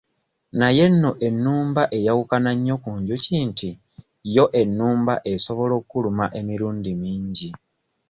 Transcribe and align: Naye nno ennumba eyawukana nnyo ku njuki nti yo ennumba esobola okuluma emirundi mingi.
Naye 0.59 0.85
nno 0.91 1.11
ennumba 1.27 1.83
eyawukana 1.97 2.51
nnyo 2.55 2.75
ku 2.83 2.91
njuki 2.99 3.35
nti 3.49 3.69
yo 4.35 4.45
ennumba 4.61 5.13
esobola 5.33 5.73
okuluma 5.81 6.25
emirundi 6.39 6.91
mingi. 7.01 7.49